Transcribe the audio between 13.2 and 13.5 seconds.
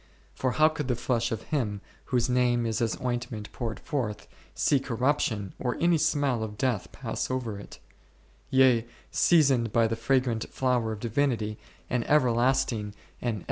and ,u Exod.